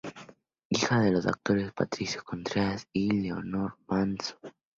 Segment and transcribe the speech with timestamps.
[0.69, 4.39] Hija de los actores Patricio Contreras y Leonor Manso.